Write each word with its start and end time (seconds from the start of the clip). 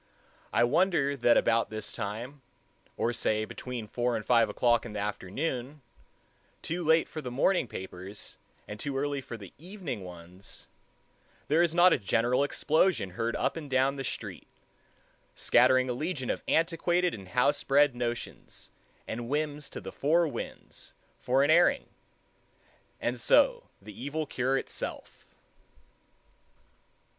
I 0.51 0.63
wonder 0.63 1.15
that 1.15 1.37
about 1.37 1.69
this 1.69 1.93
time, 1.93 2.41
or 2.97 3.13
say 3.13 3.45
between 3.45 3.85
four 3.87 4.15
and 4.15 4.25
five 4.25 4.49
o'clock 4.49 4.83
in 4.83 4.93
the 4.93 4.99
afternoon, 4.99 5.83
too 6.63 6.83
late 6.83 7.07
for 7.07 7.21
the 7.21 7.29
morning 7.29 7.67
papers 7.67 8.39
and 8.67 8.79
too 8.79 8.97
early 8.97 9.21
for 9.21 9.37
the 9.37 9.53
evening 9.59 10.03
ones, 10.03 10.67
there 11.49 11.61
is 11.61 11.75
not 11.75 11.93
a 11.93 11.99
general 11.99 12.43
explosion 12.43 13.11
heard 13.11 13.35
up 13.35 13.55
and 13.55 13.69
down 13.69 13.95
the 13.95 14.03
street, 14.03 14.47
scattering 15.35 15.87
a 15.87 15.93
legion 15.93 16.31
of 16.31 16.41
antiquated 16.47 17.13
and 17.13 17.27
house 17.27 17.63
bred 17.63 17.93
notions 17.95 18.71
and 19.07 19.29
whims 19.29 19.69
to 19.69 19.79
the 19.79 19.91
four 19.91 20.27
winds 20.27 20.93
for 21.19 21.43
an 21.43 21.51
airing—and 21.51 23.19
so 23.19 23.69
the 23.79 24.01
evil 24.03 24.25
cure 24.25 24.57
itself. 24.57 25.27